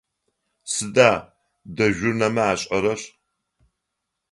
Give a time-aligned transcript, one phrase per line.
[0.73, 1.11] Сыда
[1.75, 3.01] дежурнэмэ ашӏэрэр?